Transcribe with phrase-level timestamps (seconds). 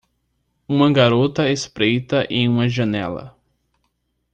[0.67, 3.37] Uma garota espreita em uma janela.